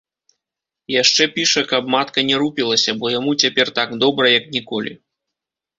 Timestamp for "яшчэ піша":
1.01-1.61